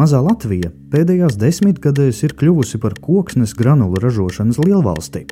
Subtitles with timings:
[0.00, 5.26] Mazā Latvija pēdējās desmitgadēs ir kļuvusi par koksnes granulu ražošanas lielvalsti.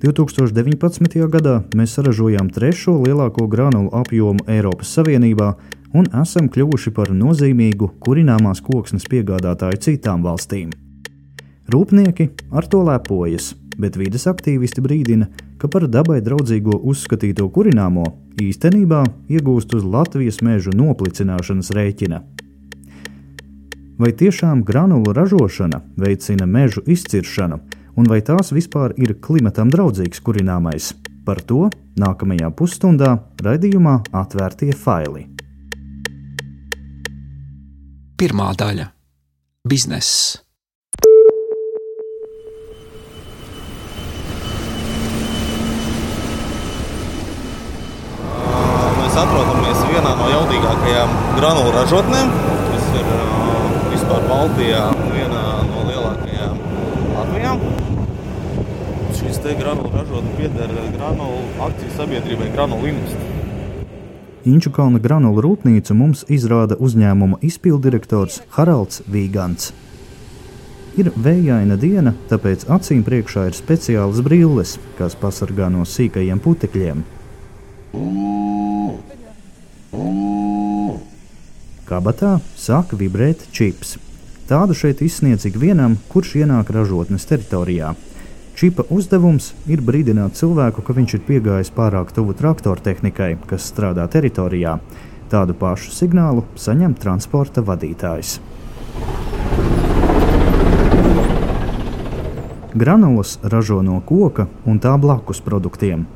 [0.00, 1.16] 2019.
[1.34, 5.50] gadā mēs saražojām trešo lielāko granulu apjomu Eiropas Savienībā
[5.92, 10.72] un esam kļuvuši par nozīmīgu kurināmās koksnes piegādātāju citām valstīm.
[11.68, 15.28] Rūpnieki ar to lepojas, bet vides aktīvisti brīdina,
[15.60, 18.08] ka par dabai draudzīgo uzskatīto kurināmo
[18.40, 22.24] īstenībā iegūst uz Latvijas mežu noplicināšanas rēķina.
[23.96, 27.56] Vai tiešām granulu ražošana veicina mežu izciršanu,
[27.96, 30.90] un vai tās vispār ir klimatam draudzīgs kurināmais?
[31.24, 35.24] Par to nākamajā pusstundā raidījumā atvērtie faili.
[38.20, 38.90] Pirmā daļa-
[39.72, 40.42] bizness.
[49.00, 52.28] Mēs atrodamies vienā no jaudīgākajām granulu ražotnēm,
[52.68, 53.55] kas ir
[54.06, 56.58] vispār Baltijā, vienā no lielākajām
[57.16, 57.54] Latvijā.
[59.16, 63.16] Šīs te granulu ražotne pieder granulu akciju sabiedrībai Granulu Invest.
[64.46, 69.72] Inčukalna granulu rūpnīcu mums izrāda uzņēmuma izpildirektors Haralds Vīgants.
[70.96, 77.02] Ir vējaina diena, tāpēc acīm priekšā ir speciāls brilles, kas pasargā no sīkajiem putekļiem.
[81.86, 83.94] Kabatā sāk vibrēt čips.
[84.50, 87.92] Tādu šeit izsniedz ikvienam, kurš ienāk ražotnes teritorijā.
[88.58, 94.06] Čipa uzdevums ir brīdināt cilvēku, ka viņš ir piegājis pārāk tuvu traktora tehnikai, kas strādā
[94.10, 94.78] teritorijā.
[95.30, 98.38] Tādu pašu signālu saņem transporta vadītājs.
[102.74, 106.08] Granulas ražo no koka un tā blakus produktiem.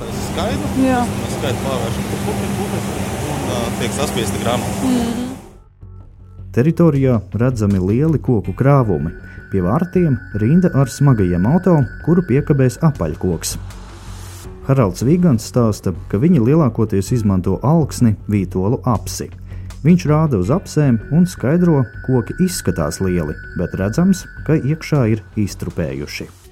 [0.00, 0.80] Tas ir skaidrs.
[0.82, 1.04] Jā.
[1.06, 3.15] Mēs skaidri pārvēršam
[3.80, 5.26] tiek saspiesti granuli.
[6.56, 9.10] Teritorijā redzami lieli koku krāvumi.
[9.52, 11.74] Pie vārtiem rinda ar smagajiem auto,
[12.06, 13.56] kuru piekabēs apaļkoks.
[14.66, 19.28] Haralds Vīgants stāsta, ka viņi lielākoties izmanto augsni vītolu apsi.
[19.84, 25.22] Viņš rāda uz apsēm un skaidro, ka koki izskatās lieli, bet redzams, ka iekšā ir
[25.38, 26.45] iztrupējuši.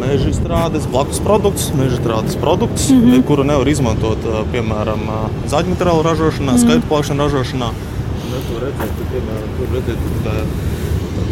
[0.00, 3.22] Meža strādes blakus produkts, meža strādes produkts, mm -hmm.
[3.26, 6.64] kuru nevar izmantot uh, piemēram uh, zaļmateriālu ražošanā, mm -hmm.
[6.64, 7.70] skaitu plākšanu ražošanā.
[8.30, 10.32] Mēs to redzam, ka piemēram tur redzēt, ka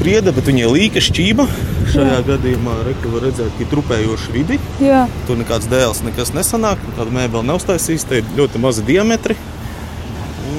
[0.00, 1.46] priede, bet viņa ir līka šķība.
[1.92, 2.24] Šajā Jā.
[2.26, 2.74] gadījumā
[3.12, 4.58] var redzēt, ka ir trupējoši vidi.
[4.80, 5.06] Jā.
[5.26, 9.36] Tur nekāds dēls nekas nesanāk, tāda mēbele neuztaisīs, te ir ļoti mazi diametri.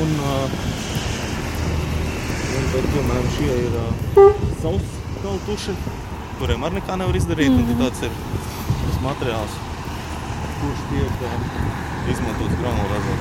[0.02, 0.44] Un, uh,
[2.58, 5.76] un bet, piemēram, šie ir uh, saules kaltuši,
[6.40, 7.52] kuriem arī nekā nevar izdarīt.
[7.52, 7.80] Mm -hmm.
[7.84, 8.12] Tāds ir
[8.86, 9.54] tas materiāls,
[10.62, 11.12] kurš tiek
[12.14, 13.16] izmantots ražošanā.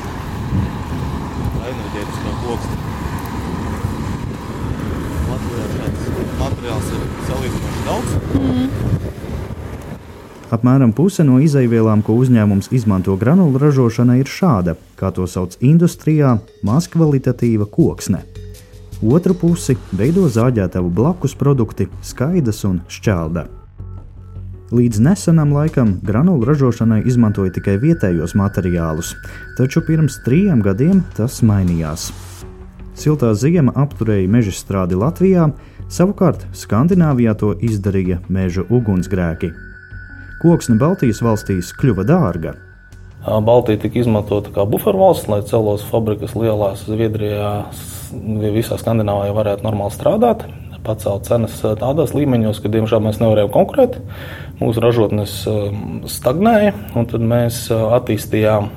[1.71, 2.75] Enerģētiskā ploksta.
[5.31, 6.03] Latvijā šāds
[6.39, 8.09] materiāls ir salīdzinoši daudz.
[10.49, 16.39] Apmēram puse no izaivielām, ko uzņēmums izmanto granulu ražošanai, ir šāda, kā to sauc industrijā,
[16.65, 18.23] mazkvalitatīva koksne.
[18.99, 23.45] Otru pusi veido zāģētavu blakus produkti, skaidrs un šķelda.
[24.75, 29.15] Līdz nesenam laikam granulu ražošanai izmantoja tikai vietējos materiālus,
[29.57, 32.11] taču pirms trim gadiem tas mainījās.
[32.99, 35.47] Siltā ziema apturēja meža strādi Latvijā,
[35.89, 39.55] savukārt Skandināvijā to izdarīja meža ugunsgrēki.
[40.43, 42.59] Koksne Baltijas valstīs kļuva dārga.
[43.27, 47.67] Baltija tika izmantota kā bufervalsts, lai celos fabrikas lielās Zviedrijā,
[48.55, 50.47] visā Skandināvijā varētu normāli strādāt.
[50.87, 53.99] Pacelt cenas tādos līmeņos, ka diemžēl mēs nevarējām konkurēt.
[54.63, 55.35] Mūsu ražotnes
[56.09, 58.71] stagnēja, un tad mēs attīstījām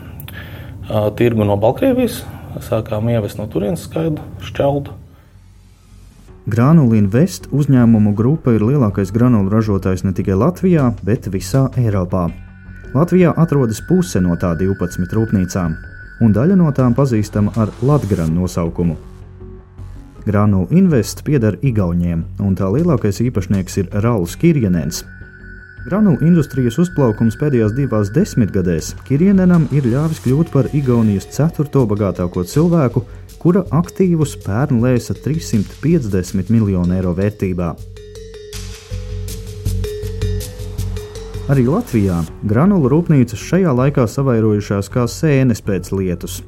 [1.15, 2.23] tirgu no Baltkrievijas.
[2.65, 4.97] Sākām ievest no turienes skaidru šķeldu.
[6.51, 12.27] Granulu Invest uzņēmumu grupa ir lielākais granulu ražotājs ne tikai Latvijā, bet visā Eiropā.
[12.91, 15.77] Latvijā atrodas puse no tā 12 rūpnīcām,
[16.25, 18.97] un daļa no tām pazīstama ar Latvijas nosaukumu.
[20.25, 25.05] Granulu Invest pieder Igauniem, un tā lielākais īpašnieks ir Rauls Kirjenens.
[25.85, 33.05] Granulu industrijas uzplaukums pēdējās divās desmitgadēs Kirjenenam ir ļāvis kļūt par Igaunijas ceturto bagātāko cilvēku,
[33.39, 37.71] kura aktīvus pērn lēsa 350 miljonu eiro vērtībā.
[41.49, 46.41] Arī Latvijā granulu rūpnīcas šajā laikā savairojušās kā sēnes pēc lietus.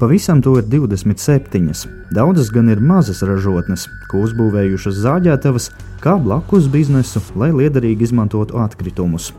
[0.00, 1.86] Pavisam to ir 27.
[2.10, 5.68] Daudzas gan ir mazas ražotnes, ko uzbūvējušas zāģētavas,
[6.02, 9.30] kā blakus biznesu, lai liederīgi izmantotu atkritumus.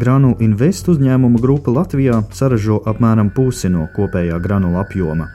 [0.00, 5.28] Granulu Invest uzņēmuma grupa Latvijā saražo apmēram pusi no kopējā granulu apjoma.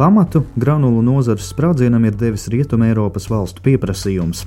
[0.00, 4.46] Pamatu granulu nozares sprādzienam ir devis Rietumē Eiropas valstu pieprasījums.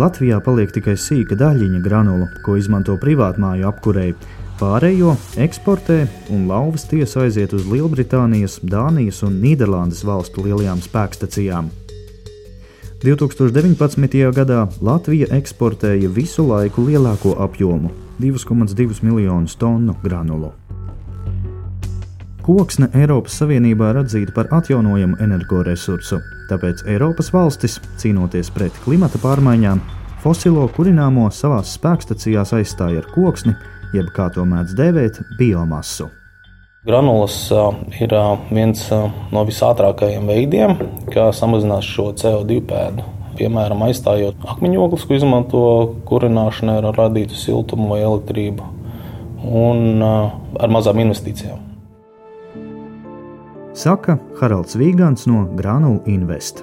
[0.00, 4.14] Latvijā paliek tikai sīka daļiņa granulu, ko izmanto privātmāju apkurei.
[4.56, 5.12] Pārējo
[5.44, 5.98] eksportē
[6.32, 11.68] un lauvas tiesa aiziet uz Lielbritānijas, Dānijas un Nīderlandes valstu lielajām spēkstacijām.
[13.04, 14.22] 2019.
[14.40, 17.92] gadā Latvija eksportēja visu laiku lielāko apjomu-
[18.24, 20.54] 2,2 miljonus tonu granulu.
[22.46, 29.80] Koksne Eiropas Savienībā ir atzīta par atjaunojamu energoresursu, tāpēc Eiropas valstis, cīnoties pret klimata pārmaiņām,
[30.22, 33.56] fosilo kurināmo savās spēkstacijās aizstāja ar koksni,
[33.96, 36.06] jeb kā to mēdz dēvēt, biomasu.
[36.86, 37.40] Granulas
[37.98, 38.14] ir
[38.54, 40.78] viens no visātrākajiem veidiem,
[41.10, 43.10] kā samazināt šo CO2 pēdu.
[43.42, 45.68] Piemēram, aizstājot akmeņogles, ko izmanto
[46.06, 48.74] kurināšanai, radītu siltumu vai elektrību,
[49.66, 51.65] un ar mazām investīcijām
[53.76, 56.62] saka Haralds Vīgants no Granulu Invest.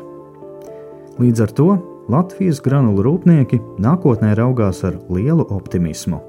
[1.22, 1.68] Līdz ar to
[2.10, 6.20] Latvijas granulu rūpnieki nākotnē raugās ar lielu optimismu.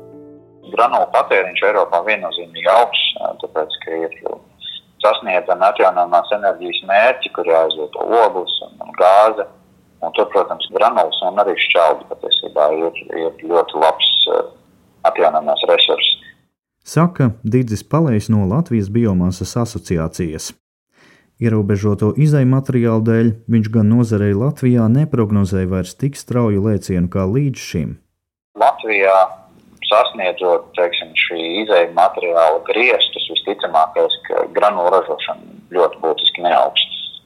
[0.74, 4.18] Granulu patēriņš Eiropā viennozīmīgi augsts, tāpēc, ka ir
[5.02, 9.46] sasniedzami atjaunāmās enerģijas mērķi, kur jāizvieto ogles un gāze.
[10.04, 14.10] Un tur, protams, granulas un arī šķeldi patiesībā ir, ir ļoti labs
[15.08, 16.18] atjaunāmās resurss.
[16.84, 20.52] Saka Digis Palējs no Latvijas biomasas asociācijas.
[21.44, 27.64] Ierobežoto izēju materiālu dēļ viņš gan nozarei Latvijā neprognozēja vairs tik strauju lēcienu kā līdz
[27.70, 27.96] šim.
[28.60, 29.16] Latvijā
[29.90, 36.84] sasniedzot teiksim, šī izēju materiāla griestus, visticamākais, ka granulu ražošana ļoti būtiski neaugs.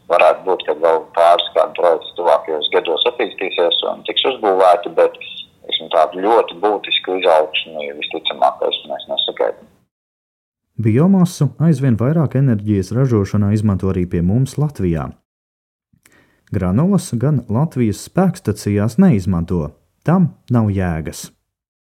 [0.08, 5.90] Varētu būt, ka vēl pāris kādu projektu tuvākajos gados attīstīsies un tiks uzbūvēti, bet teiksim,
[5.92, 9.67] tādu ļoti būtisku izaugsmu visticamākais mēs nesagaidām.
[10.78, 15.08] Biomasu aizvien vairāk enerģijas ražošanā izmanto arī pie mums Latvijā.
[16.54, 19.72] Granulas gan Latvijas spēkstacijās neizmanto,
[20.06, 21.24] tam nav jēgas.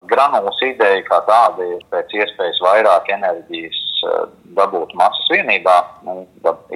[0.07, 4.21] Granulas ideja kā tāda ir pēc iespējas vairāk enerģijas eh,
[4.61, 5.75] dabūt masas vienībā,
[6.07, 6.15] nu,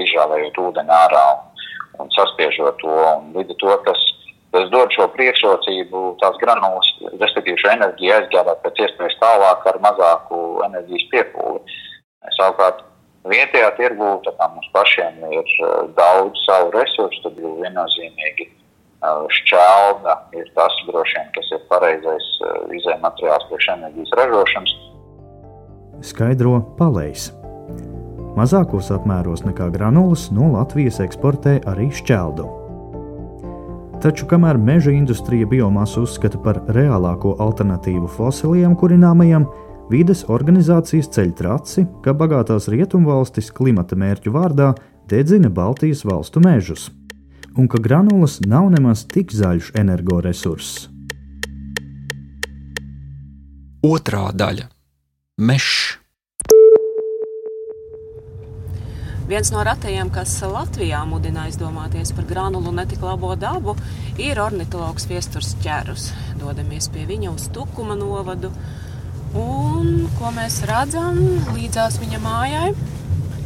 [0.02, 1.22] izžāvējot ūdeni ārā
[2.02, 2.96] un saspiežot to.
[3.36, 4.02] Līdz ar to tas,
[4.56, 6.90] tas dod šo priekšrocību, tās granulas,
[7.22, 11.78] respektīvi šo enerģiju aizgādāt pēc iespējas tālāk ar mazāku enerģijas piepūli.
[12.28, 12.82] Savukārt,
[13.32, 20.50] vietējā tirgū mums pašiem ir eh, daudz savu resursu, tad jau viennozīmīgi eh, šķelda ir
[20.58, 24.74] tas, vien, kas ir pareizais eh, izējuma materiāls priekš enerģijas ražošanas.
[26.10, 27.30] Skaidro palējs.
[28.36, 32.46] Mazākos apmēros nekā granulas no Latvijas eksportē arī šķeldu.
[34.00, 39.48] Taču, kamēr meža industrija biomasu uzskata par reālāko alternatīvu fosiliem kurināmajam,
[39.90, 44.68] Vides organizācijas ceļ traci, ka bagātās rietumvalstis klimata mērķu vārdā
[45.10, 46.84] dedzina Baltijas valstu mežus,
[47.58, 50.84] un ka granulas nav nemaz tik zaļš energoresurss.
[53.82, 54.68] Otrā daļa-
[55.48, 55.98] mežs.
[59.26, 63.74] Viens no ratajiem, kas Latvijā mudina aizdomāties par granulu netik labo dabu,
[64.18, 66.12] ir ornitologs Viesturs Čērus.
[66.38, 68.52] Dodamies pie viņa uz Tukuma novadu,
[69.38, 71.20] Un ko mēs redzam
[71.54, 72.70] līdzās viņa mājai?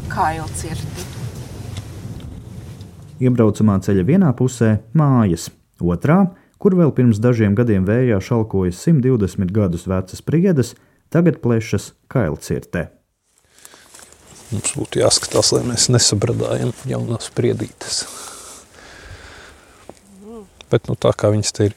[0.09, 1.05] Kailcirti.
[3.21, 5.51] Iebraucamā ceļa vienā pusē- mājas,
[5.81, 10.75] otrā, kur vēl pirms dažiem gadiem vējā šalkoja 120 gadus vecas priedes,
[11.11, 12.89] tagad plešas kailcirtē.
[14.53, 18.07] Mums būtu jāskatās, lai mēs nesabradājam jaunās priedītes.
[20.71, 21.75] Bet nu, tā kā viņas te ir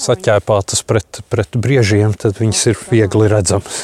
[0.00, 3.82] saķēpātas pret, pret briežiem, tad viņas ir viegli redzamas.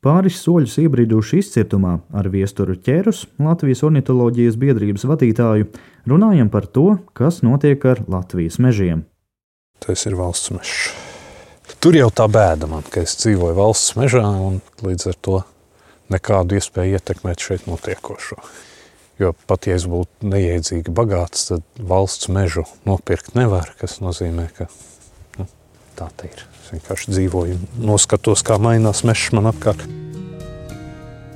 [0.00, 5.68] Pāris soļus iebrīduši izcietumā ar viesturu ķērus, Latvijas ornitoloģijas biedrības vadītāju,
[6.08, 9.04] runājam par to, kas notiek ar Latvijas mežiem.
[9.84, 10.88] Tas ir valsts mežs.
[11.80, 15.36] Tur jau tā bēda man, ka es dzīvoju valsts mežā un līdz ar to
[16.12, 18.40] nekādu iespēju ietekmēt šeit notiekošo.
[19.20, 23.68] Jo pat ja es būtu neiedzīgi bagāts, tad valsts mežu nopirkt nevar.
[23.76, 24.70] Tas nozīmē, ka
[25.36, 25.44] nu,
[25.98, 26.46] tā ir.
[26.62, 29.84] Es vienkārši dzīvoju, noskatos, kā mainās mežs man apkārt.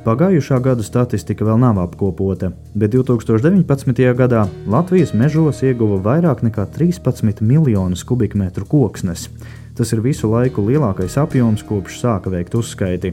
[0.04, 4.00] Pagājušā gada statistika vēl nav apkopota, bet 2019.
[4.16, 9.28] gadā Latvijas mežos ieguva vairāk nekā 13 miljonus kubikmetru koksnes.
[9.76, 13.12] Tas ir visu laiku lielākais apjoms, kopš sāka veikt uzskaiti.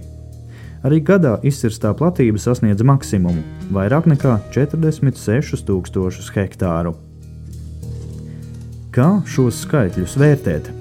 [0.81, 3.43] Arī gadā izcirstā platība sasniedz maksimumu-
[3.75, 6.95] vairāk nekā 46,000 hektāru.
[8.91, 10.71] Kā šos skaitļus vērtēt?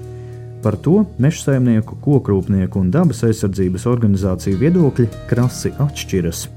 [0.63, 6.47] Par to meža saimnieku, kokrūpnieku un dabas aizsardzības organizāciju viedokļi krasi atšķiras.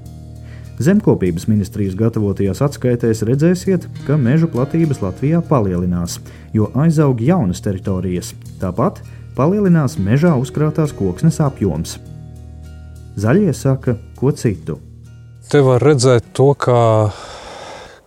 [0.78, 6.18] Zemkopības ministrijas gatavotajās atskaitēs redzēsiet, ka meža platības Latvijā palielinās,
[6.52, 8.34] jo aizaug jaunas teritorijas.
[8.58, 8.98] Tāpat
[9.36, 11.98] palielinās mežā uzkrātās koksnes apjoms.
[13.14, 14.80] Zaļie saka, ko citu.
[15.46, 17.12] Te var redzēt to, kā,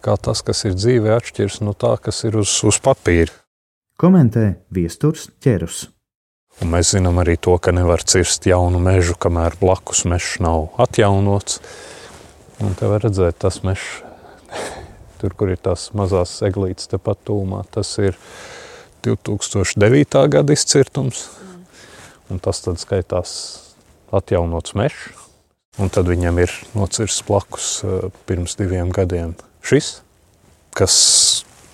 [0.04, 3.32] kā tas, kas ir dzīvē, atšķiras no tā, kas ir uz, uz papīra.
[3.96, 5.86] Komentē viesturs ķerus.
[6.60, 11.62] Un mēs zinām arī to, ka nevar cirst jaunu mežu, kamēr blakus mežs nav atjaunots.
[12.66, 14.02] Un te var redzēt, tas mežs,
[15.22, 18.20] tur, kur ir tās mazās eglītes tepat tūmā, tas ir
[19.08, 20.20] 2009.
[20.36, 21.30] gada izcirtums.
[22.28, 23.38] Un tas tad skaitās
[24.14, 25.10] atjaunots mežs.
[25.78, 29.36] Un tad viņam ir nocirsts blakus eh, pirms diviem gadiem
[29.68, 30.00] šis,
[30.78, 30.96] kas,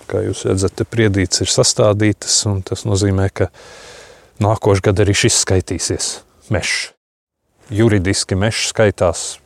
[0.10, 3.48] kā jūs redzat, te priedīts ir sastādītas, un tas nozīmē, ka
[4.44, 6.10] nākošais gads arī šis skaitīsies
[6.52, 6.92] mežs.
[7.72, 9.38] Juridiski mežs skaitās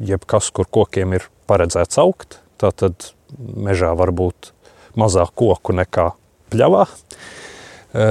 [0.00, 2.38] jebkas, kur kokiem ir paredzēts augt.
[2.56, 4.54] Tātad mežā var būt
[4.96, 6.14] mazāk koku nekā
[6.54, 6.86] pļavā.
[6.86, 7.45] E,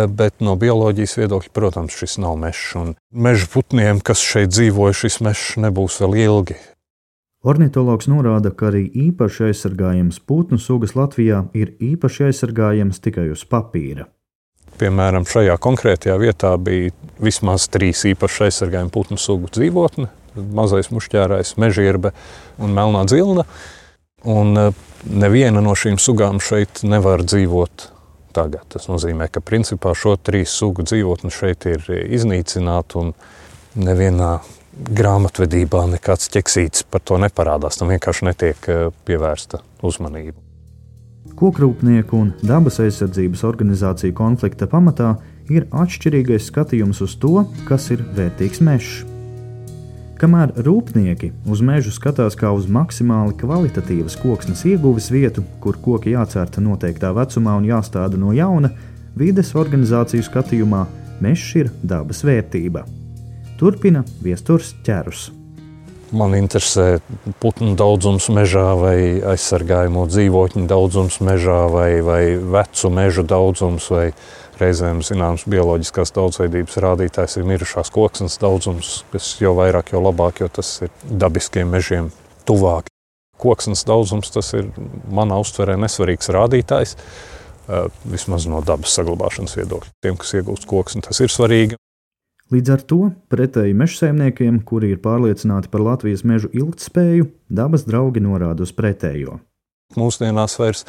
[0.09, 2.71] bet no bioloģijas viedokļa, protams, šis nav mežs.
[2.79, 6.57] Un meža putniem, kas šeit dzīvoja, šis mežs nebūs vēl ilgi.
[7.45, 14.07] Ornitologs norāda, ka arī īpaši aizsargājams putnu sugas Latvijā ir īpaši aizsargājams tikai uz papīra.
[14.75, 22.11] Piemēram, šajā konkrētajā vietā bija vismaz trīs īpaši aizsargājami putnu sugu dzīvotni mazais mušķērais, mežģīrbe
[22.63, 23.45] un melnā dzilna.
[24.25, 24.69] Un e,
[25.05, 27.91] neviena no šīm sugām šeit nevar dzīvot
[28.35, 28.67] tagad.
[28.71, 33.13] Tas nozīmē, ka principā šo trīs sugu dzīvotni šeit ir iznīcināta un
[33.75, 34.37] nevienā
[34.75, 37.79] grāmatvedībā nekāds ķeksīts par to neparādās.
[37.79, 38.77] Tam vienkārši netiek e,
[39.07, 40.35] pievērsta uzmanība.
[41.35, 45.15] Kokrūpnieku un dabas aizsardzības organizāciju konflikta pamatā
[45.51, 49.14] ir atšķirīgais skatījums uz to, kas ir vērtīgs mežs.
[50.15, 56.63] Kamēr rūpnieki uz mežu skatās kā uz maksimāli kvalitatīvas koksnes ieguves vietu, kur koki jācērta
[56.63, 58.71] noteiktā vecumā un jāstāda no jauna,
[59.19, 60.85] vides organizāciju skatījumā
[61.19, 62.85] mežs ir dabas vērtība.
[63.59, 65.33] Turpina viesturs ķērus.
[66.15, 67.01] Man interesē
[67.43, 68.97] putnu daudzums mežā, vai
[69.33, 74.05] aizsargājamo dzīvotņu daudzums mežā, vai, vai vecu mežu daudzums, vai
[74.55, 80.47] Reizēm zināms bioloģiskās daudzveidības rādītājs ir mirušās koksnes daudzums, kas jau vairāk, jo labāk, jo
[80.47, 82.07] tas ir dabiskiem mežiem
[82.47, 82.87] tuvāk.
[83.35, 84.69] Koksnes daudzums tas ir
[85.11, 86.95] manā uztverē nesvarīgs rādītājs,
[88.07, 89.91] vismaz no dabas saglabāšanas viedokļa.
[90.05, 91.75] Tiem, kas iegūst koksni, tas ir svarīgi.
[92.53, 93.01] Līdz ar to,
[93.33, 99.39] pretēji mežsaimniekiem, kuri ir pārliecināti par Latvijas mežu ilgtspēju, dabas draugi norāda uz pretējo.
[99.99, 100.85] Mūsdienās vairs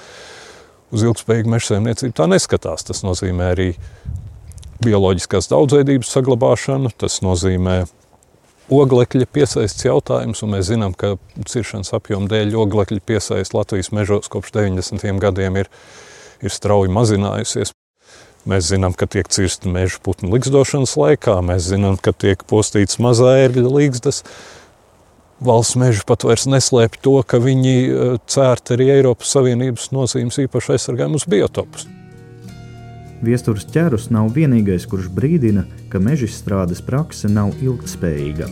[0.95, 2.87] uz ilgspējīgu meža saimniecību tā neskatās.
[2.87, 3.69] Tas nozīmē arī
[4.85, 7.85] bioloģiskās daudzveidības saglabāšanu, tas nozīmē
[8.73, 11.15] oglekļa piesaistes jautājums, un mēs zinām, ka
[11.47, 15.07] ciršanas apjoma dēļ oglekļa piesaiste Latvijas mežos kopš 90.
[15.23, 15.71] gadiem ir,
[16.43, 17.73] ir strauji mazinājusies.
[18.47, 23.33] Mēs zinām, ka tiek cirsta meža putnu likstošanas laikā, mēs zinām, ka tiek postīts mazā
[23.43, 24.23] ērgļa līgstas
[25.41, 30.77] valsts meži pat vairs neslēpj to, ka viņi eh, cērt arī Eiropas Savienības nozīmes īpaši
[30.77, 31.89] aizsargājumus biotopus.
[33.25, 38.51] Viestures ķērus nav vienīgais, kurš brīdina, ka meža izstrādes prakse nav ilgspējīga.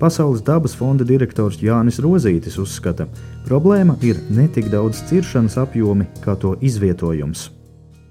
[0.00, 6.06] Pasaules dabas fonda direktors Jānis Rozītis uzskata, ka problēma ir ne tik daudz ciršanas apjomi,
[6.24, 7.50] kā to izvietojums.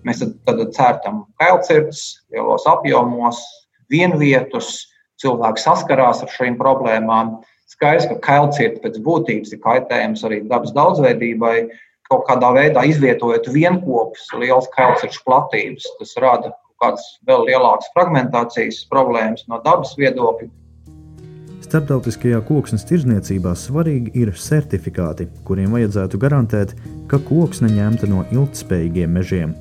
[0.06, 2.04] Mēs tad, tad cērtam kailcirds
[2.34, 3.40] lielos apjomos,
[3.92, 4.88] vienvietus,
[5.22, 7.40] cilvēki saskarās ar šīm problēmām.
[7.74, 11.56] Skaidrs, ka kailcieti pēc būtības ir kaitējums arī dabas daudzveidībai.
[12.12, 16.52] Kaut kādā veidā izvietojot vienopus, liels kailciešu platības, tas rada
[16.84, 20.52] kādas vēl lielākas fragmentācijas problēmas no dabas viedokļa.
[21.64, 26.76] Startautiskajā koksnes tirzniecībā svarīgi ir certifikāti, kuriem vajadzētu garantēt,
[27.10, 29.56] ka koksne ņemta no ilgspējīgiem mežiem.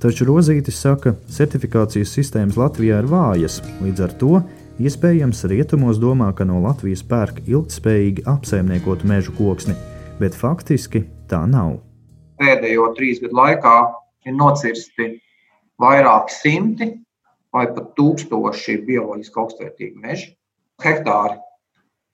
[0.00, 4.40] Taču Rozītis saka, ka certifikācijas sistēmas Latvijā ir vājas, līdz ar to
[4.76, 9.72] Iespējams, rietumos domā, ka no Latvijas pērk ilgspējīgi apsaimniekotu mežu koksni,
[10.18, 11.78] bet faktiski tā nav.
[12.36, 13.72] Pēdējo trīs gadu laikā
[14.28, 15.06] ir nocirsti
[15.80, 16.90] vairāki simti
[17.56, 20.28] vai pat tūkstoši bioloģiski augstvērtīgi meži,
[20.84, 21.40] hektāri.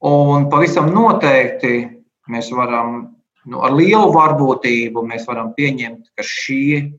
[0.07, 1.83] Un pavisam noteikti
[2.31, 2.97] mēs varam
[3.43, 5.03] nu, ar lielu varbūtību
[5.59, 6.93] pieņemt, ka šie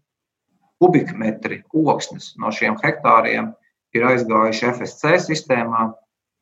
[0.84, 3.54] kubikmetri koksnes no šiem hektāriem
[3.98, 5.92] ir aizgājuši FSC sistēmā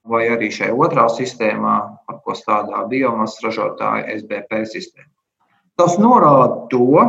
[0.08, 1.76] vai arī šajā otrā sistēmā,
[2.08, 5.10] par ko strādā biomasas ražotāja SBP sistēma.
[5.78, 7.06] Tas norāda to,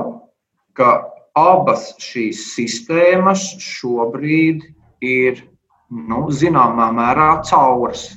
[0.76, 0.90] ka
[1.36, 4.66] abas šīs sistēmas šobrīd
[5.04, 5.44] ir
[5.92, 8.10] nu, zināmā mērā cauras.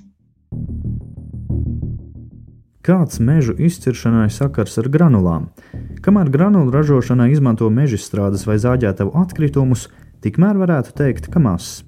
[2.86, 5.48] Kāds mežu izciršanai sakars ar granulām?
[6.05, 9.88] Kamēr granulu ražošanai izmanto mežstrādes vai zāģētavu atkritumus,
[10.22, 11.82] tikmēr varētu teikt, ka mazs.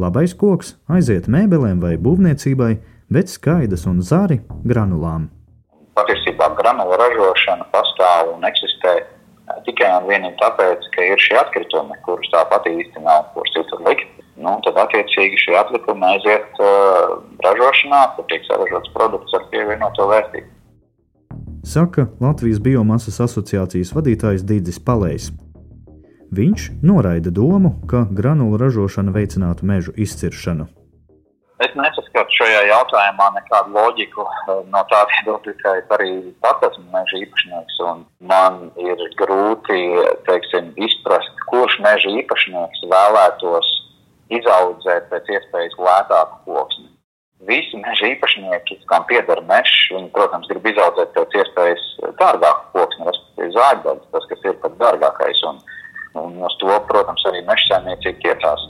[0.00, 2.70] Labais koks aiziet mēbelēm vai būvniecībai,
[3.12, 5.28] bet skaidrs un zari granulām.
[5.98, 8.94] Patiesībā granulu ražošana pastāv un eksistē
[9.66, 14.08] tikai un vienīgi tāpēc, ka ir šie atkritumi, kurus tāpat īsti nav kur citur likt
[14.40, 20.48] nu, tad attiecīgi šie atlikumi aiziet uh, ražošanā, kur tiek saražots produkts ar pievienoto vērtību.
[21.66, 25.28] Saka Latvijas biomasas asociācijas vadītājs Digis Palējs.
[26.30, 30.68] Viņš noraida domu, ka granulu ražošana veicinātu mežu izciršanu.
[31.60, 36.86] Es nesaskatu šajā jautājumā nekādu loģiku uh, no tā viedokļa, ka es arī pats esmu
[36.94, 37.80] meža īpašnieks.
[38.30, 39.80] Man ir grūti
[40.28, 43.74] teiksim, izprast, kurš meža īpašnieks vēlētos
[44.38, 46.88] izaudzēt pēc iespējas lētāku koksni.
[47.48, 51.84] Visi meža īpašnieki, kam pieder mežs, viņi, protams, grib izaudzēt pēc iespējas
[52.20, 55.44] dārgāku koksni, respektīvi zāģbaļus, tas, kas ir pats dārgākais.
[55.50, 55.62] Un,
[56.20, 58.66] un uz to, protams, arī meža saimniecība tiecās.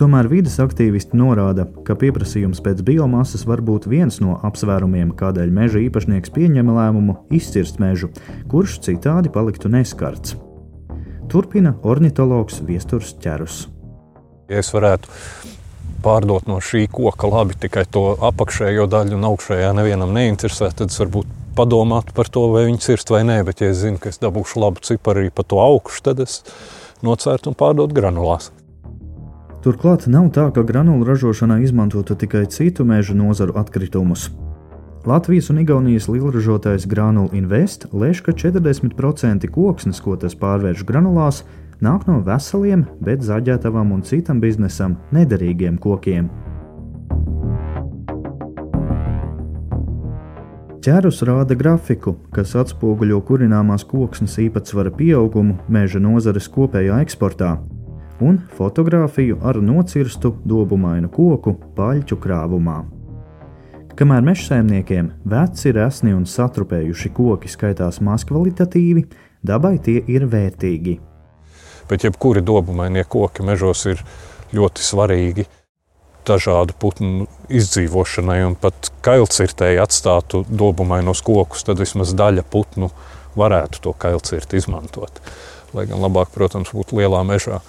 [0.00, 5.82] Tomēr vidas aktīvisti norāda, ka pieprasījums pēc biomasas var būt viens no apsvērumiem, kādēļ meža
[5.84, 8.08] īpašnieks pieņem lēmumu izcirst mežu,
[8.48, 10.38] kurš citādi paliktu neskarts.
[11.28, 13.66] Turpina ornitologs Viesturs Čerus.
[14.48, 15.12] Ja es varētu
[16.02, 20.98] pārdot no šī koka labi tikai to apakšējo daļu, un augšējā nevienam neinteresē, tad es
[21.02, 21.28] varbūt
[21.60, 23.42] padomātu par to, vai viņi cirst vai nē.
[23.46, 26.40] Bet, ja es zinu, ka es dabūšu labu ciparu arī pa to augšu, tad es
[27.06, 28.50] nocērtu un pārdotu granulās.
[29.60, 34.30] Turklāt nav tā, ka granulu ražošanā izmantotu tikai citu meža nozaru atkritumus.
[35.08, 41.42] Latvijas un Igaunijas lielražotājs Granule Invest lēš, ka 40% koksnes, ko tas pārvērš granulās,
[41.80, 46.28] nāk no veseliem, bet zaļģētavam un citam biznesam nederīgiem kokiem.
[50.80, 57.50] Ķērus rāda grafiku, kas atspoguļo kurināmās koksnes īpatsvara pieaugumu meža nozares kopējā eksportā,
[58.24, 62.78] un fotografiju ar nocirstu dobumainu koku paļķu krāvumā.
[63.98, 69.04] Kamēr mežsaimniekiem veci, resni un satrupējuši koki skaitās mazkvalitatīvi,
[69.44, 70.96] dabai tie ir vērtīgi
[71.90, 74.02] bet jebkuri dobumainie koki mežos ir
[74.54, 75.46] ļoti svarīgi
[76.28, 82.90] dažādu putnu izdzīvošanai, un pat kailcirtēji atstātu dobumainos kokus, tad vismaz daļa putnu
[83.38, 85.22] varētu to kailcirti izmantot.
[85.74, 87.60] Lai gan labāk, protams, būtu lielā mežā.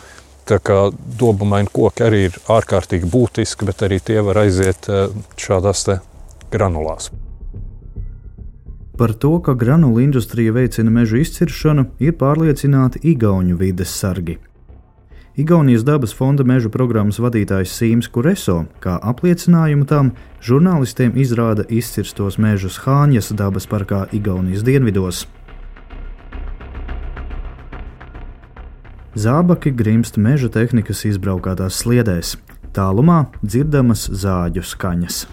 [0.50, 0.88] Tā kā
[1.20, 5.86] dobumaini koki arī ir ārkārtīgi būtiski, bet arī tie var aiziet eh, šādās
[6.52, 7.12] granulās.
[8.98, 14.38] Par to, ka granulu industrija veicina mežu izciršanu, ir pārliecināti Igaunijas vides sargi.
[15.38, 20.10] Igaunijas dabas fonda meža programmas vadītājs Sīms Kureso, kā apliecinājumu tam,
[20.44, 25.24] žurnālistiem izrāda izcirstos mežus Hāņas dabas parkā Igaunijas dienvidos.
[29.16, 32.36] Zābaki grimst meža tehnikas izbraukātās sliedēs,
[32.76, 35.26] tālumā dzirdamas zāģu skaņas.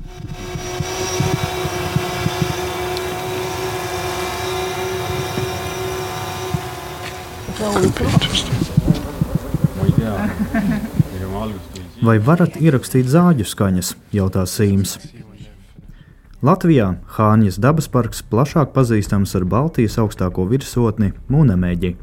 [11.99, 13.89] Vai varat ierakstīt zāģu skaņas?
[14.15, 14.93] jautā Sīms.
[16.47, 21.97] Latvijā Hāņas dabas parks plašāk pazīstams ar Baltijas augstāko virsotni Munameģi.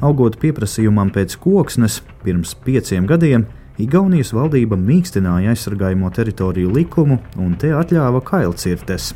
[0.00, 3.44] Augot pieprasījumam pēc koksnes, pirms pieciem gadiem
[3.80, 9.12] Igaunijas valdība mīkstināja aizsargājamo teritoriju likumu un te atļāva kailcirtes.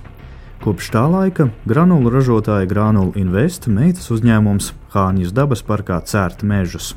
[0.65, 6.93] Kopš tā laika granulu ražotāja Granulu Invest meitas uzņēmums Hāņas dabas parkā cērt mežus.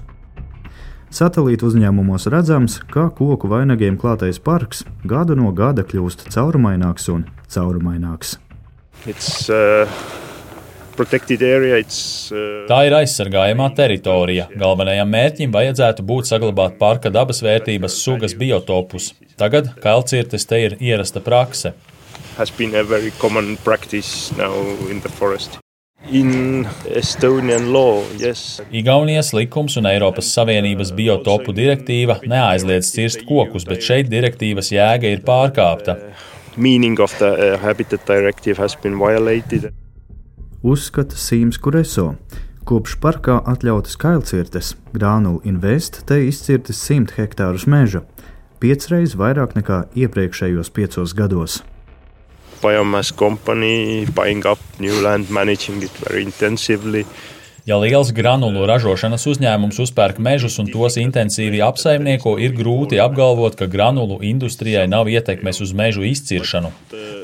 [1.17, 8.36] Satelīta uzņēmumos redzams, kā koku vainagiem klātais parks gadu no gada kļūst caurumaināks un caurumaināks.
[9.10, 9.89] It's, uh...
[12.34, 14.47] uh Tā ir aizsargājamā teritorija.
[14.58, 19.12] Galvenajam mērķim vajadzētu būt saglabāt parka dabas vērtības sugas biotopus.
[19.38, 21.73] Tagad kailcirtes te ir ierasta prakse
[27.73, 28.62] law, yes.
[28.71, 35.23] Igaunijas likums un Eiropas Savienības biotopu direktīva neaizliedz cirst kokus, bet šeit direktīvas jēga ir
[35.27, 35.97] pārkāpta.
[36.55, 39.71] Meaning of the uh, habitat directive has been violated.
[40.63, 42.15] Uzskata Sīms Kureso.
[42.67, 48.03] Kopš parkā atļautas kailcirtes, Grānula Invest te izcirtis 100 hektārus meža,
[48.62, 51.62] piecreiz vairāk nekā iepriekšējos piecos gados
[52.61, 57.05] biomass company buying up new land, managing it very intensively.
[57.67, 63.67] Ja liels granulu ražošanas uzņēmums uzpērk mežus un tos intensīvi apsaimnieko, ir grūti apgalvot, ka
[63.67, 66.71] granulu industrijai nav ietekmes uz mežu izciršanu.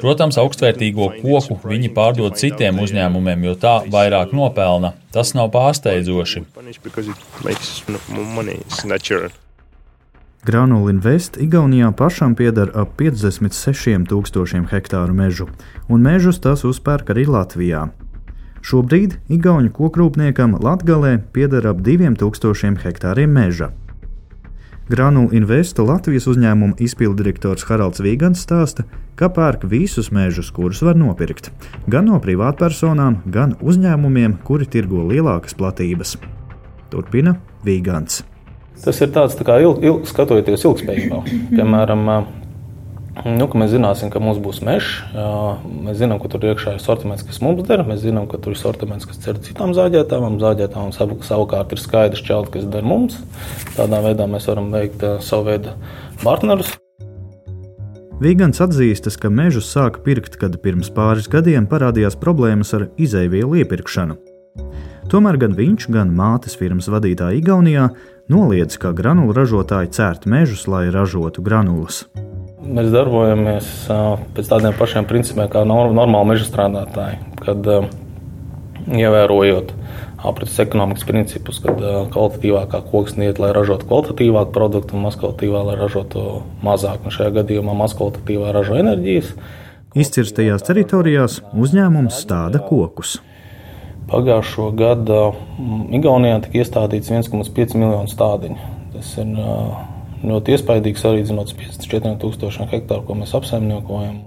[0.02, 4.92] Protams, augstvērtīgo koku viņi pārdod citiem uzņēmumiem, jo tā vairāk nopelna.
[5.16, 6.44] Tas nav pārsteidzoši.
[10.44, 15.46] Granula Invest Igaunijā pašam pieder ap 56 tūkstošiem hektāru mežu,
[15.88, 17.86] un mežus tas uzpērk arī Latvijā.
[18.60, 23.70] Šobrīd Igaunijas kokrūpniekam Latvijā pieder ap 2000 hektāriem meža.
[24.92, 28.84] Granula Investa Latvijas uzņēmuma izpilddirektors Haralds Vīgants stāsta,
[29.16, 31.54] ka pērk visus mežus, kurus var nopirkt,
[31.88, 36.18] gan no privātpersonām, gan uzņēmumiem, kuri tirgo lielākas platības.
[36.92, 38.26] Turpina Vīgants.
[38.84, 41.20] Tas ir tāds tā kā ilg, ilg, skatoties ilgspējībā.
[41.54, 42.10] Piemēram,
[43.30, 44.98] nu, mēs zināsim, ka mums būs mežs.
[45.86, 47.86] Mēs zinām, ka tur iekšā ir sortiments, kas mums der.
[47.88, 50.40] Mēs zinām, ka tur ir sortiments, kas cer citām zāģētām.
[50.44, 53.22] Zāģētām savu, savukārt ir skaidrs čelt, kas der mums.
[53.78, 55.78] Tādā veidā mēs varam veikt savu veidu
[56.26, 56.74] partnerus.
[58.24, 64.16] Vīgants atzīstas, ka mežus sāka pirkt, kad pirms pāris gadiem parādījās problēmas ar izēvielu iepirkšanu.
[65.12, 67.90] Tomēr gan viņš, gan mātes firmas vadītāja Igaunijā
[68.32, 72.06] noliedz, ka granulu ražotāji cērt mežus, lai ražotu granulas.
[72.64, 73.68] Mēs darbojamies
[74.36, 77.68] pēc tādiem pašiem principiem kā normāli meža strādātāji, kad
[78.88, 79.74] ievērojot
[80.24, 81.82] aprits ekonomikas principus, kad
[82.14, 86.24] kvalitatīvākā koksne iet, lai ražotu kvalitatīvāku produktu, un mazkvalitatīvā, lai ražotu
[86.64, 87.04] mazāk.
[87.04, 89.34] Un šajā gadījumā mazkvalitatīvā ražo enerģijas.
[90.00, 93.20] Izcirstajās teritorijās uzņēmums stāda kokus.
[94.12, 95.20] Pagājušo gadu
[95.96, 98.70] Igaunijā tika iestādīts 1,5 miljonu stādiņu.
[98.94, 99.32] Tas ir
[100.24, 104.22] ļoti iespaidīgi salīdzinot ar 54,000 hektāru, ko mēs apsaimniekojam.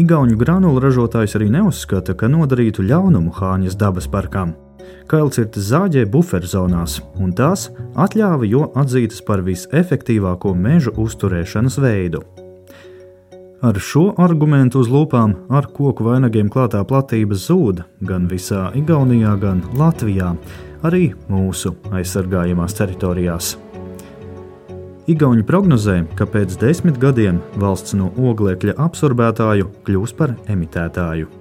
[0.00, 4.56] Igaunijas granulu ražotājs arī neuzskata, ka nodarītu ļaunumu Hāņas dabas parkām.
[5.08, 12.24] Kailcirtas zāģē buferzonās, un tās atļāva jo atzītas par visefektīvāko mežu uzturēšanas veidu.
[13.64, 19.62] Ar šo argumentu uz lūpām ar koku vainagiem klātā platība zūd gan visā Igaunijā, gan
[19.80, 20.34] Latvijā,
[20.84, 23.54] arī mūsu aizsargājamās teritorijās.
[25.08, 31.32] Igauni prognozē, ka pēc desmit gadiem valsts no oglekļa absorbētāju kļūs par emitētāju.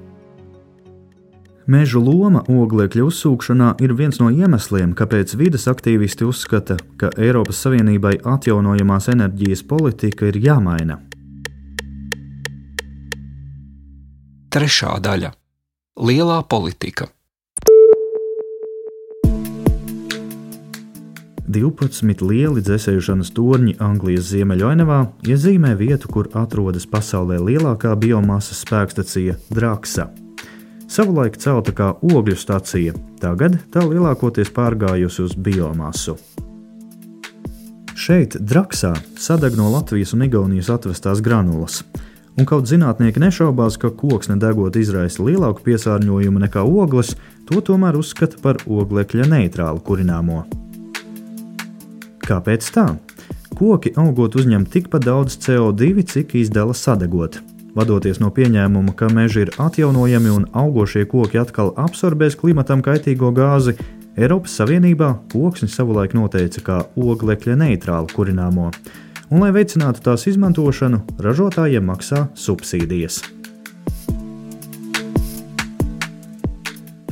[1.68, 8.22] Mežu loma oglekļa uzsūkšanā ir viens no iemesliem, kāpēc vidas aktīvisti uzskata, ka Eiropas Savienībai
[8.24, 11.04] atjaunojamās enerģijas politika ir jāmaina.
[14.54, 15.32] Trešā daļa-
[16.08, 17.08] Lielā politika.
[21.50, 30.12] 12 lieli dzēsēšanas torņi Anglijas ziemeļainavā iezīmē vietu, kur atrodas pasaulē lielākā biomasas spēkstacija Draksa.
[30.86, 32.94] Savulaik celta kā ogļu stacija,
[33.26, 36.20] tagad tā lielākoties pārgājusi uz biomasu.
[37.98, 41.82] Šeit, Draksā, sadeg no Latvijas un Igaunijas atvestās granulas
[42.38, 47.14] un kaut zinātnieki nešaubās, ka koksne degot izraisa lielāku piesārņojumu nekā ogles,
[47.50, 50.44] to tomēr uzskata par oglekļa neitrālu kurināmo.
[52.24, 52.88] Kāpēc tā?
[53.54, 57.42] Koki augot uzņem tikpat daudz CO2, cik izdala sadegot.
[57.74, 63.76] Vadoties no pieņēmuma, ka meži ir atjaunojami un augošie koki atkal absorbēs klimatam kaitīgo gāzi,
[64.14, 68.68] Eiropas Savienībā koksni savulaik noteica kā oglekļa neitrālu kurināmo,
[69.30, 73.22] un, lai veicinātu tās izmantošanu, ražotājiem maksā subsīdijas.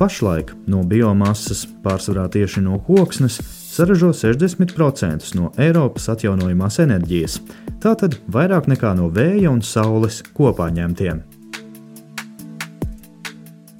[0.01, 3.37] Pašlaik no biomasas, pārsvarā tieši no koksnes,
[3.71, 7.37] saražo 60% no Eiropas atjaunojamās enerģijas,
[7.83, 11.21] tātad vairāk nekā no vēja un saules kopā ņemtiem.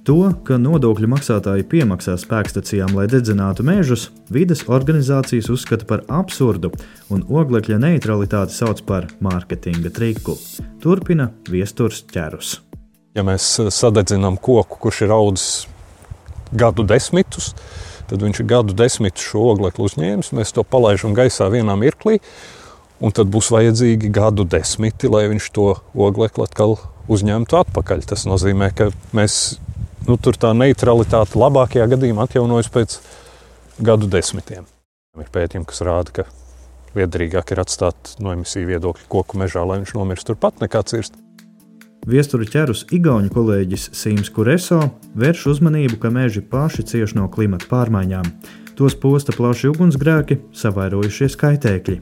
[0.02, 6.72] To, ka nodokļu maksātāji piemaksā spēkstacijām, lai dedzinātu mežus, vides organizācijas uzskata par absurdu
[7.14, 10.40] un oglekļa neutralitāti sauc par mārketinga triku.
[10.82, 12.56] Turpina viesturs ķerus.
[13.14, 15.48] Ja mēs sadedzinām koku, kurš ir audzis
[16.50, 17.54] gadu desmitus,
[18.10, 20.34] tad viņš ir gadu desmitus šo oglekli uzņēmis.
[20.34, 22.18] Mēs to palaidām gaisā vienā mirklī,
[23.06, 26.80] un tad būs vajadzīgi gadu desmiti, lai viņš to oglekli atkal
[27.12, 28.08] uzņemtu atpakaļ.
[28.10, 29.60] Tas nozīmē, ka mēs
[30.08, 33.00] nu, tur tā neutralitāte labākajā gadījumā atjaunojas pēc
[33.82, 34.68] gadu desmitiem.
[35.20, 36.28] Ir pētījumi, kas rāda, ka
[36.96, 41.18] viederīgāk ir atstāt no emisiju viedokļa koku mežā, lai viņš nomirst turpat nekā cirst.
[42.08, 44.80] Viesturu ķerus Igaunijas kolēģis Sīms Kureso
[45.22, 48.32] vērš uzmanību, ka meži paši cieš no klimata pārmaiņām.
[48.80, 52.00] Tos posta plaši ugunsgrēki, savairojušies kaitēkļi.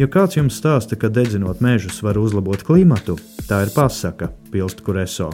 [0.00, 3.18] Ja kāds jums stāsta, ka dedzinot mežus var uzlabot klimatu,
[3.50, 5.28] tā ir pasaka, pilst Kureso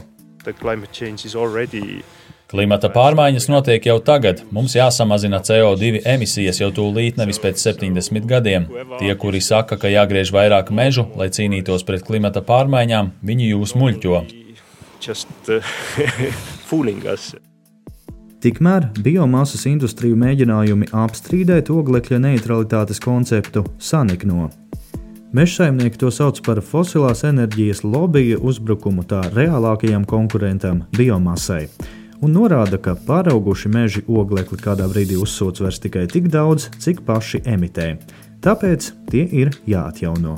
[0.47, 2.03] the climate change is already
[2.47, 4.45] Klimata pārmaiņas notiek jau tagad.
[4.55, 8.69] Mums jāsamazina CO2 emisijas jau tūlīt, nevis pēc 70 gadiem.
[9.01, 14.21] Tie, kuri saka, ka jāgriež vairāk mežu, lai cīnītos pret klimata pārmaiņām, viņi jūs muļķo.
[15.03, 15.59] Just uh,
[16.71, 17.33] fooling us.
[18.47, 24.53] Tikmēr biomasas industriju mēģinājumi apstrīdēt oglekļa neutralitātes konceptu sanikno.
[25.33, 31.69] Mežsaimnieki to sauc par fosilās enerģijas lobija uzbrukumu tā reālākajam konkurentam- biomasai
[32.23, 37.43] un norāda, ka pārauguši meži oglekli kādā brīdī uzsūc vairs tikai tik daudz, cik paši
[37.45, 37.97] emitē.
[38.45, 40.37] Tāpēc tie ir jāatjauno.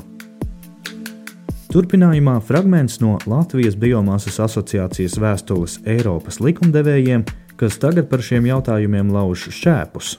[1.68, 7.27] Turpinājumā fragments no Latvijas Biomasas asociācijas vēstules Eiropas likumdevējiem,
[7.61, 10.16] kas tagad par šiem jautājumiem lauž šķēpus.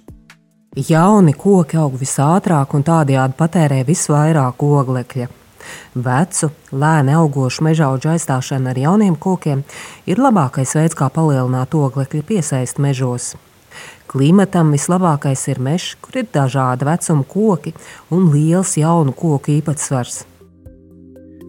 [0.77, 5.25] Jauni koki aug visātrāk un tādējādi patērē visvairāk oglekļa.
[5.97, 9.63] Vecu, lēni augošu mežaudžu aizstāšana ar jauniem kokiem
[10.05, 13.33] ir labākais veids, kā palielināt oglekļa piesaisti mežos.
[14.09, 17.73] Klimatam vislabākais ir mežs, kur ir dažāda vecuma koki
[18.13, 20.21] un liels jaunu koku īpatsvars.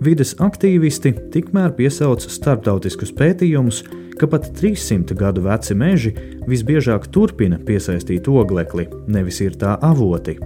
[0.01, 3.85] Vides aktīvisti tikmēr piesauc starptautiskus pētījumus,
[4.21, 6.13] ka pat 300 gadu veci meži
[6.49, 10.37] visbiežāk turpina piesaistīt oglekli, nevis ir tā avoti.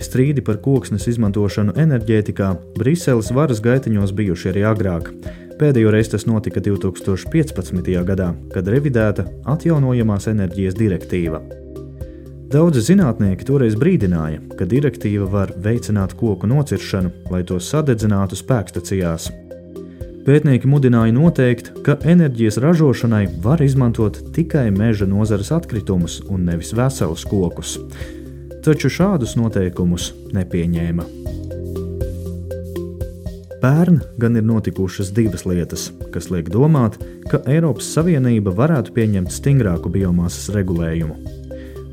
[0.00, 5.10] Strīdi par koksnes izmantošanu enerģētikā Briseles varas gaitiņos bijuši arī agrāk.
[5.58, 7.92] Pēdējo reizi tas notika 2015.
[8.08, 11.42] gadā, kad revidēta atjaunojamās enerģijas direktīva.
[12.54, 19.32] Daudzi zinātnieki toreiz brīdināja, ka direktīva var veicināt koku nociršanu, lai tos sadedzinātu spēkstacijās.
[20.24, 27.26] Pētnieki mudināja noteikt, ka enerģijas ražošanai var izmantot tikai meža nozares atkritumus un nevis veselus
[27.28, 27.78] kokus
[28.64, 31.04] taču šādus noteikumus nepieņēma.
[33.60, 36.96] Pērn gan ir notikušas divas lietas, kas liek domāt,
[37.28, 41.16] ka Eiropas Savienība varētu pieņemt stingrāku biomasas regulējumu.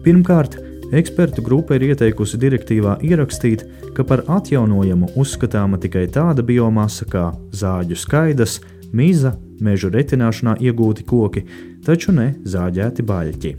[0.06, 0.58] Pirmkārt,
[0.92, 3.64] ekspertu grupa ir ieteikusi direktīvā ierakstīt,
[3.96, 8.60] ka par atjaunojamu uzskatāma tikai tāda biomasa kā zāģu skaidas,
[8.92, 11.46] miza, meža retināšanā iegūti koki,
[11.86, 13.54] taču ne zāģēti baļķi.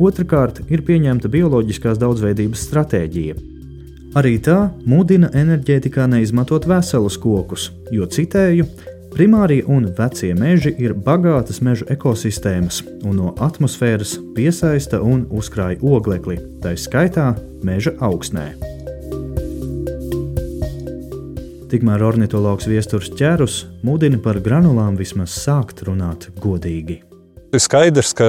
[0.00, 3.34] Otrakārt, ir pieņemta bioloģiskās daudzveidības stratēģija.
[4.16, 8.64] Arī tā mudina enerģētikā neizmantot veselus kokus, jo citēju,
[9.14, 16.38] primārie un vecie meži ir bagātas meža ekosistēmas un no atmosfēras piesaista un uzkrāj oglekli,
[16.62, 17.32] tā skaitā
[17.66, 18.52] meža augsnē.
[21.70, 26.98] Tikmēr ornitologs Viesturs ķērus mudina par granulām vismaz sākt runāt godīgi.
[27.54, 28.26] Ir skaidrs, ka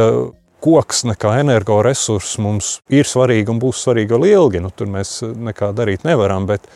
[0.61, 4.61] koks kā energoresurss mums ir svarīgi un būs svarīgi vēl ilgi.
[4.61, 6.45] Nu, tur mēs nekā darīt nevaram.
[6.49, 6.67] Bet,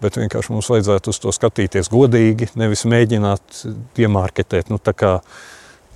[0.00, 3.64] bet vienkārši mums vajadzētu uz to skatīties godīgi, nevis mēģināt
[3.96, 4.70] piemārketēt.
[4.72, 5.18] Nu, kā,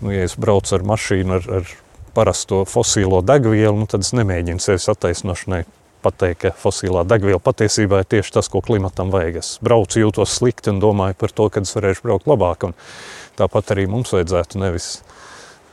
[0.02, 1.72] nu, ja es braucu ar mašīnu ar, ar
[2.14, 5.64] parasto fosīlo degvielu, nu, tad es nemēģinu sevis attaisnošanai
[6.04, 9.40] pateikt, ka fosilā degviela patiesībā ir tieši tas, ko klimatam vajag.
[9.40, 12.68] Es braucu, jūtos slikti un domāju par to, kad es varēšu braukt labāk.
[12.68, 12.76] Un
[13.40, 14.90] tāpat arī mums vajadzētu nevis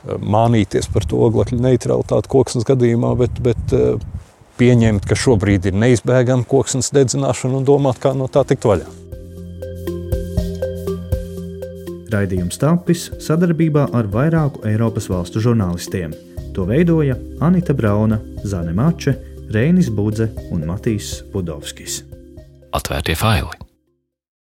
[0.02, 4.00] mānīties par to oglekļa neutralitāti koksnes gadījumā, bet, bet eh,
[4.58, 8.88] pieņemt, ka šobrīd ir neizbēgama koksnes dedzināšana un domāt, kā no tā tikt vaļā.
[12.12, 16.12] Raidījums tapis sadarbībā ar vairāku Eiropas valstu žurnālistiem.
[16.52, 19.16] To veidoja Anita Brauna, Zane Mače,
[19.52, 22.02] Reinis Budze un Matīs Budovskis.
[22.76, 23.71] Atvērtie faili!